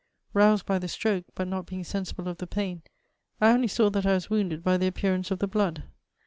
[0.33, 2.81] Roused by the stroke, but not being sensible of the pain,
[3.39, 5.83] I only saw that I was wounded by the appearance of the blood.